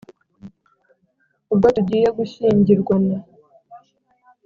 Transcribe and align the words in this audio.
ubwo 1.51 1.67
tugiye 1.75 2.07
gushyingirwana 2.17 3.17